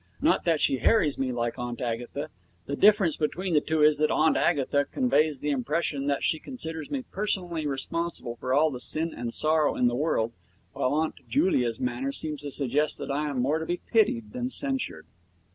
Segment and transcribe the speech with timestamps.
[0.19, 2.31] Not that she harries me like Aunt Agatha.
[2.65, 6.89] The difference between the two is that Aunt Agatha conveys the impression that she considers
[6.89, 10.31] me personally responsible for all the sin and sorrow in the world,
[10.73, 14.49] while Aunt Julia's manner seems to suggest that I am more to be pitied than
[14.49, 15.05] censured.